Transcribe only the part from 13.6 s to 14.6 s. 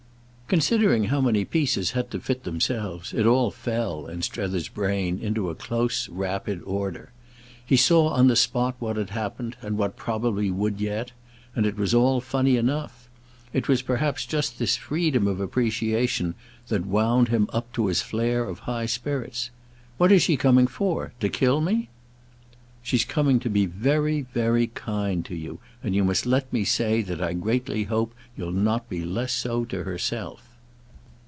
was perhaps just